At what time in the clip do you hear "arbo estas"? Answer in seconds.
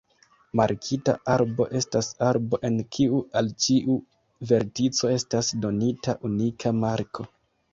1.33-2.09